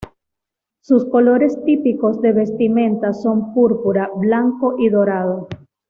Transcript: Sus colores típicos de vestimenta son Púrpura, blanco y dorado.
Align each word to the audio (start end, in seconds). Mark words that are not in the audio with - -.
Sus 0.83 1.05
colores 1.11 1.63
típicos 1.63 2.19
de 2.23 2.31
vestimenta 2.33 3.13
son 3.13 3.53
Púrpura, 3.53 4.09
blanco 4.17 4.73
y 4.79 4.89
dorado. 4.89 5.47